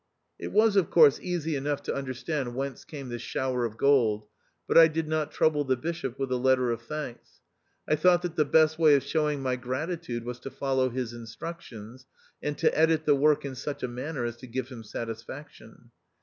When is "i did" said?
4.75-5.07